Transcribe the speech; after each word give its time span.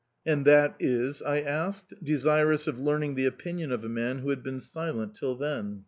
"And 0.25 0.45
that 0.45 0.73
is?" 0.79 1.21
I 1.27 1.41
asked, 1.41 1.93
desirous 2.03 2.65
of 2.65 2.79
learning 2.79 3.13
the 3.13 3.27
opinion 3.27 3.71
of 3.71 3.83
a 3.83 3.87
man 3.87 4.17
who 4.17 4.31
had 4.31 4.41
been 4.41 4.59
silent 4.59 5.13
till 5.13 5.35
then. 5.35 5.79